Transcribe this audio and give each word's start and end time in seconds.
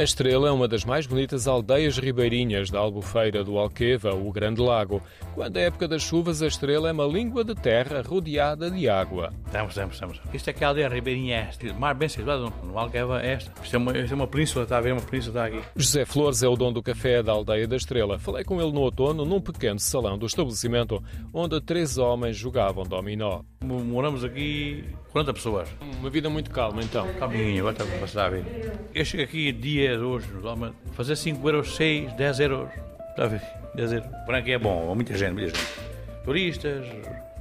A 0.00 0.02
Estrela 0.02 0.48
é 0.48 0.50
uma 0.50 0.66
das 0.66 0.82
mais 0.82 1.06
bonitas 1.06 1.46
aldeias 1.46 1.98
ribeirinhas 1.98 2.70
da 2.70 2.78
Albufeira 2.78 3.44
do 3.44 3.58
Alqueva, 3.58 4.14
o 4.14 4.32
Grande 4.32 4.58
Lago. 4.62 5.02
Quando 5.34 5.58
é 5.58 5.64
época 5.64 5.86
das 5.86 6.00
chuvas, 6.00 6.40
a 6.40 6.46
Estrela 6.46 6.88
é 6.88 6.92
uma 6.92 7.04
língua 7.04 7.44
de 7.44 7.54
terra 7.54 8.00
rodeada 8.00 8.70
de 8.70 8.88
água. 8.88 9.30
Estamos, 9.44 9.72
estamos, 9.72 9.94
estamos. 9.96 10.20
Isto 10.32 10.48
é 10.48 10.52
que 10.54 10.64
é 10.64 10.66
a 10.66 10.70
aldeia 10.70 10.88
ribeirinha 10.88 11.36
esta. 11.40 11.74
Mar 11.74 11.94
bem 11.94 12.08
situado 12.08 12.50
no 12.64 12.78
Alqueva 12.78 13.20
é 13.20 13.32
esta. 13.32 13.52
Isto 13.62 13.76
é, 13.76 13.78
uma, 13.78 13.98
isto 13.98 14.12
é 14.12 14.14
uma 14.14 14.26
península, 14.26 14.62
está 14.62 14.78
a 14.78 14.80
ver 14.80 14.94
uma 14.94 15.02
península 15.02 15.46
está 15.46 15.58
aqui. 15.58 15.68
José 15.76 16.06
Flores 16.06 16.42
é 16.42 16.48
o 16.48 16.56
dono 16.56 16.72
do 16.72 16.82
café 16.82 17.22
da 17.22 17.32
aldeia 17.32 17.68
da 17.68 17.76
Estrela. 17.76 18.18
Falei 18.18 18.42
com 18.42 18.58
ele 18.58 18.72
no 18.72 18.80
outono 18.80 19.26
num 19.26 19.38
pequeno 19.38 19.78
salão 19.78 20.16
do 20.16 20.24
estabelecimento 20.24 21.04
onde 21.30 21.60
três 21.60 21.98
homens 21.98 22.38
jogavam 22.38 22.84
dominó. 22.84 23.42
Moramos 23.62 24.24
aqui 24.24 24.84
40 25.12 25.34
pessoas. 25.34 25.68
Uma 26.00 26.08
vida 26.08 26.30
muito 26.30 26.50
calma, 26.50 26.82
então. 26.82 27.06
Calminha, 27.18 27.60
agora 27.60 27.74
está 27.74 27.84
a 27.84 27.98
passar 27.98 28.26
a 28.26 28.30
ver. 28.30 28.72
Eu 28.94 29.04
chego 29.04 29.22
aqui 29.22 29.52
dias 29.52 30.00
hoje, 30.00 30.26
fazer 30.92 31.14
5 31.14 31.46
euros, 31.46 31.76
6, 31.76 32.10
10 32.14 32.40
euros. 32.40 32.70
Está 33.10 33.24
a 33.24 33.26
ver? 33.26 33.42
10 33.74 33.92
euros. 33.92 34.08
Que 34.44 34.52
é 34.52 34.58
bom, 34.58 34.94
muita 34.94 35.14
gente, 35.14 35.32
muita 35.32 35.48
gente. 35.48 35.89
Turistas, 36.24 36.86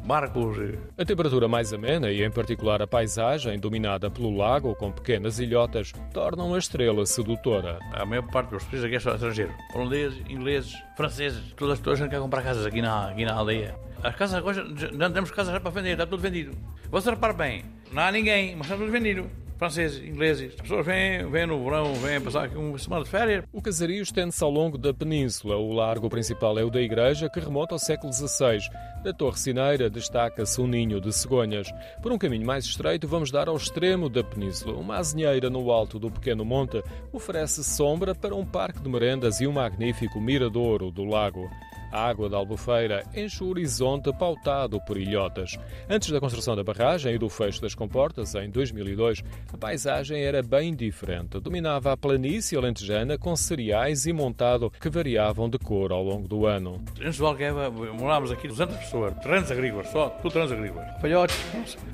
barcos. 0.05 0.57
A 0.97 1.03
temperatura 1.03 1.47
mais 1.47 1.73
amena 1.73 2.09
e, 2.09 2.23
em 2.23 2.31
particular, 2.31 2.81
a 2.81 2.87
paisagem 2.87 3.59
dominada 3.59 4.09
pelo 4.09 4.35
lago 4.35 4.73
com 4.75 4.91
pequenas 4.91 5.37
ilhotas 5.37 5.91
tornam 6.13 6.53
a 6.55 6.57
estrela 6.57 7.05
sedutora. 7.05 7.77
A 7.91 8.05
maior 8.05 8.23
parte 8.31 8.51
dos 8.51 8.63
turistas 8.63 8.85
aqui 8.85 8.95
é 8.95 8.99
só 8.99 9.13
estrangeiros. 9.13 9.53
Holandeses, 9.75 10.19
ingleses, 10.29 10.73
franceses. 10.95 11.53
Todas, 11.57 11.79
toda 11.79 11.95
a 11.95 11.99
gente 11.99 12.09
quer 12.09 12.19
comprar 12.19 12.41
casas 12.41 12.65
aqui 12.65 12.81
na, 12.81 13.09
aqui 13.09 13.25
na 13.25 13.33
aldeia. 13.33 13.75
As 14.01 14.15
casas 14.15 14.37
agora, 14.37 14.63
não 14.93 15.11
temos 15.11 15.29
casas 15.29 15.53
já 15.53 15.59
para 15.59 15.71
vender, 15.71 15.91
está 15.91 16.05
tudo 16.05 16.21
vendido. 16.21 16.57
Você 16.89 17.09
repara 17.09 17.33
bem, 17.33 17.65
não 17.91 18.03
há 18.03 18.11
ninguém, 18.11 18.55
mas 18.55 18.65
está 18.65 18.77
tudo 18.77 18.91
vendido. 18.91 19.29
Franceses, 19.59 20.01
ingleses, 20.01 20.53
as 20.53 20.61
pessoas 20.61 20.85
vêm, 20.85 21.29
vêm 21.29 21.45
no 21.45 21.61
verão, 21.61 21.93
vêm 21.95 22.21
passar 22.21 22.45
aqui 22.45 22.55
uma 22.55 22.77
semana 22.79 23.03
de 23.03 23.09
férias. 23.09 23.43
O 23.51 23.61
casario 23.61 24.01
estende-se 24.01 24.41
ao 24.41 24.49
longo 24.49 24.77
da 24.77 24.93
península. 24.93 25.57
O 25.57 25.73
largo 25.73 26.09
principal 26.09 26.57
é 26.57 26.63
o 26.63 26.69
da 26.69 26.81
igreja, 26.81 27.29
que 27.29 27.41
remonta 27.41 27.75
ao 27.75 27.79
século 27.79 28.13
XVI. 28.13 28.59
Da 29.03 29.11
Torre 29.11 29.37
Cineira 29.37 29.89
destaca-se 29.89 30.61
um 30.61 30.65
ninho 30.65 31.01
de 31.01 31.11
cegonhas. 31.11 31.67
Por 32.01 32.13
um 32.13 32.17
caminho 32.17 32.45
mais 32.45 32.63
estreito, 32.63 33.05
vamos 33.05 33.31
dar 33.31 33.49
ao 33.49 33.57
extremo 33.57 34.07
da 34.07 34.23
península. 34.23 34.79
Uma 34.79 34.95
azinheira 34.95 35.49
no 35.49 35.69
alto 35.71 35.99
do 35.99 36.09
pequeno 36.09 36.45
monte 36.45 36.81
oferece 37.11 37.61
sombra 37.61 38.15
para 38.15 38.33
um 38.33 38.45
parque 38.45 38.79
de 38.79 38.87
merendas 38.87 39.41
e 39.41 39.47
um 39.47 39.51
magnífico 39.51 40.21
miradouro 40.21 40.89
do 40.89 41.03
lago. 41.03 41.49
A 41.91 42.07
água 42.07 42.29
da 42.29 42.37
Albufeira 42.37 43.03
enche 43.15 43.43
o 43.43 43.49
horizonte 43.49 44.11
pautado 44.13 44.79
por 44.85 44.97
ilhotas. 44.97 45.57
Antes 45.89 46.11
da 46.11 46.19
construção 46.19 46.55
da 46.55 46.63
barragem 46.63 47.15
e 47.15 47.17
do 47.17 47.29
fecho 47.29 47.61
das 47.61 47.73
comportas, 47.73 48.35
em 48.35 48.49
2002, 48.49 49.23
a 49.51 49.57
paisagem 49.57 50.21
era 50.23 50.43
bem 50.43 50.75
diferente. 50.75 51.39
Dominava 51.39 51.91
a 51.91 51.97
planície 51.97 52.57
alentejana 52.57 53.17
com 53.17 53.35
cereais 53.35 54.05
e 54.05 54.13
montado 54.13 54.71
que 54.79 54.89
variavam 54.89 55.49
de 55.49 55.57
cor 55.57 55.91
ao 55.91 56.03
longo 56.03 56.27
do 56.27 56.45
ano. 56.45 56.83
Antes 57.01 57.17
do 57.17 57.25
Alqueva, 57.25 57.69
morávamos 57.69 58.31
aqui 58.31 58.47
200 58.47 58.77
pessoas, 58.77 59.13
terrenos 59.19 59.51
agrícolas, 59.51 59.89
só, 59.89 60.09
tudo 60.09 60.31
terrenos 60.31 60.51
agrícolas. 60.51 61.01
Falhotes, 61.01 61.37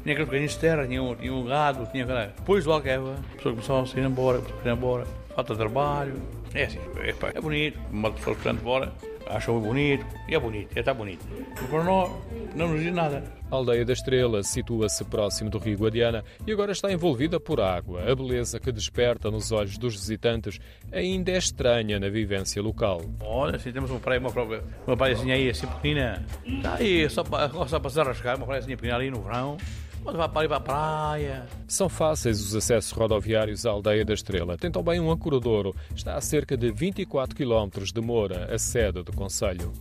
tinha 0.03 0.13
aqueles 0.13 0.25
bocadinhos 0.25 0.51
de 0.51 0.59
terra, 0.59 0.87
tinha 0.87 1.01
um, 1.01 1.15
tinha 1.15 1.33
um 1.33 1.45
gado, 1.45 1.87
tinha. 1.91 2.05
Depois 2.05 2.63
do 2.63 2.71
Alqueva, 2.71 3.13
as 3.13 3.35
pessoas 3.35 3.55
começaram 3.55 3.81
a 3.81 3.85
sair 3.85 4.05
embora, 4.05 4.39
a 4.39 4.67
ir 4.67 4.71
embora, 4.71 5.07
falta 5.35 5.55
trabalho. 5.55 6.15
É 6.53 6.63
assim, 6.63 6.79
é, 6.97 7.37
é 7.37 7.41
bonito, 7.41 7.79
uma 7.91 8.11
pessoa 8.11 8.35
que 8.35 8.47
embora 8.49 8.93
achou 9.27 9.59
bonito, 9.59 10.05
e 10.27 10.35
é 10.35 10.39
bonito, 10.39 10.75
é 10.75 10.79
está 10.79 10.93
bonito. 10.93 11.25
E 11.61 11.67
para 11.67 11.83
nós, 11.83 12.11
não 12.55 12.69
nos 12.69 12.81
diz 12.81 12.93
nada. 12.93 13.23
A 13.51 13.55
aldeia 13.55 13.85
da 13.85 13.93
Estrela 13.93 14.41
situa-se 14.43 15.03
próximo 15.05 15.49
do 15.49 15.57
Rio 15.57 15.77
Guadiana 15.77 16.23
e 16.45 16.51
agora 16.51 16.71
está 16.71 16.91
envolvida 16.91 17.39
por 17.39 17.59
água. 17.59 18.01
A 18.09 18.15
beleza 18.15 18.59
que 18.59 18.71
desperta 18.71 19.29
nos 19.29 19.51
olhos 19.51 19.77
dos 19.77 19.95
visitantes 19.95 20.59
ainda 20.91 21.31
é 21.31 21.37
estranha 21.37 21.99
na 21.99 22.09
vivência 22.09 22.61
local. 22.61 23.01
Olha, 23.21 23.59
se 23.59 23.71
temos 23.71 23.91
uma 23.91 23.99
praia, 23.99 24.19
uma, 24.19 24.31
praia, 24.31 24.63
uma 24.87 24.97
praiazinha 24.97 25.35
aí 25.35 25.49
assim 25.49 25.67
pequenina, 25.67 26.25
está 26.45 26.75
aí 26.75 27.09
só 27.09 27.23
para, 27.23 27.49
só 27.67 27.79
para 27.79 27.89
se 27.89 27.99
arrascar, 27.99 28.37
uma 28.37 28.45
praiazinha 28.45 28.75
pequenina 28.75 28.97
ali 28.97 29.11
no 29.11 29.21
verão. 29.21 29.57
Pode 30.05 30.17
vai 30.17 30.29
para 30.29 30.45
ir 30.45 30.47
para 30.47 30.57
a 30.57 30.59
praia. 30.59 31.45
São 31.67 31.89
fáceis 31.89 32.39
os 32.39 32.55
acessos 32.55 32.91
rodoviários 32.91 33.65
à 33.65 33.71
aldeia 33.71 34.05
da 34.05 34.13
Estrela. 34.13 34.55
Tem 34.55 34.69
também 34.69 34.99
um 34.99 35.09
ancoradouro. 35.09 35.75
Está 35.95 36.15
a 36.15 36.21
cerca 36.21 36.55
de 36.55 36.71
24 36.71 37.35
km 37.35 37.83
de 37.91 38.01
Moura, 38.01 38.53
a 38.53 38.59
sede 38.59 39.01
do 39.01 39.11
Conselho. 39.11 39.73